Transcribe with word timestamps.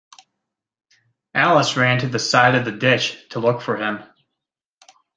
Alice 1.35 1.77
ran 1.77 1.99
to 1.99 2.07
the 2.07 2.17
side 2.17 2.55
of 2.55 2.65
the 2.65 2.71
ditch 2.71 3.15
to 3.29 3.39
look 3.39 3.61
for 3.61 3.77
him. 3.77 3.99